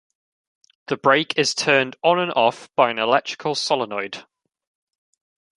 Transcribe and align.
The 0.87 0.97
brake 0.97 1.37
is 1.37 1.53
turned 1.53 1.95
on 2.01 2.17
and 2.17 2.33
off 2.35 2.71
by 2.75 2.89
an 2.89 2.97
electrical 2.97 3.53
solenoid. 3.53 4.25